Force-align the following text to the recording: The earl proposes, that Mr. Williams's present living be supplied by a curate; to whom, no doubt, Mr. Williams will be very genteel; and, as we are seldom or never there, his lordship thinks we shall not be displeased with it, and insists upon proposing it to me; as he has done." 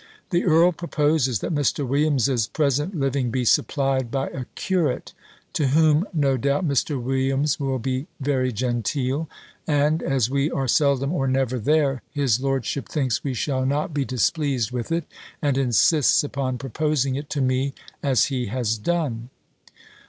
The 0.31 0.45
earl 0.45 0.71
proposes, 0.71 1.41
that 1.41 1.53
Mr. 1.53 1.85
Williams's 1.87 2.47
present 2.47 2.99
living 2.99 3.29
be 3.29 3.45
supplied 3.45 4.09
by 4.09 4.29
a 4.29 4.45
curate; 4.55 5.13
to 5.53 5.67
whom, 5.67 6.07
no 6.11 6.37
doubt, 6.37 6.67
Mr. 6.67 6.99
Williams 6.99 7.59
will 7.59 7.77
be 7.77 8.07
very 8.19 8.51
genteel; 8.51 9.29
and, 9.67 10.01
as 10.01 10.27
we 10.27 10.49
are 10.49 10.67
seldom 10.67 11.13
or 11.13 11.27
never 11.27 11.59
there, 11.59 12.01
his 12.09 12.39
lordship 12.39 12.89
thinks 12.89 13.23
we 13.23 13.35
shall 13.35 13.63
not 13.63 13.93
be 13.93 14.03
displeased 14.03 14.71
with 14.71 14.91
it, 14.91 15.03
and 15.39 15.55
insists 15.55 16.23
upon 16.23 16.57
proposing 16.57 17.13
it 17.13 17.29
to 17.29 17.39
me; 17.39 17.75
as 18.01 18.25
he 18.25 18.47
has 18.47 18.79
done." 18.79 19.29